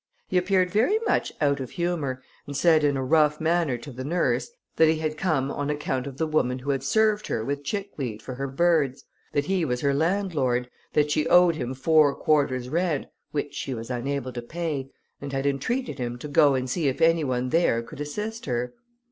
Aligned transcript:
He 0.29 0.35
appeared 0.39 0.71
very 0.71 0.97
much 1.05 1.31
out 1.39 1.59
of 1.59 1.69
humour, 1.69 2.23
and 2.47 2.57
said 2.57 2.83
in 2.83 2.97
a 2.97 3.03
rough 3.03 3.39
manner 3.39 3.77
to 3.77 3.91
the 3.91 4.03
nurse, 4.03 4.49
that 4.77 4.87
he 4.87 4.97
had 4.97 5.15
come 5.15 5.51
on 5.51 5.69
account 5.69 6.07
of 6.07 6.17
the 6.17 6.25
woman 6.25 6.57
who 6.57 6.71
had 6.71 6.81
served 6.81 7.27
her 7.27 7.45
with 7.45 7.63
chickweed 7.63 8.19
for 8.19 8.33
her 8.33 8.47
birds; 8.47 9.03
that 9.33 9.45
he 9.45 9.63
was 9.63 9.81
her 9.81 9.93
landlord; 9.93 10.71
that 10.93 11.11
she 11.11 11.27
owed 11.27 11.55
him 11.55 11.75
four 11.75 12.15
quarters' 12.15 12.67
rent, 12.67 13.05
which 13.29 13.53
she 13.53 13.75
was 13.75 13.91
unable 13.91 14.33
to 14.33 14.41
pay, 14.41 14.89
and 15.21 15.33
had 15.33 15.45
entreated 15.45 15.99
him 15.99 16.17
to 16.17 16.27
go 16.27 16.55
and 16.55 16.67
see 16.71 16.87
if 16.87 16.99
any 16.99 17.23
one 17.23 17.49
there 17.49 17.83
could 17.83 18.01
assist 18.01 18.47
her. 18.47 18.73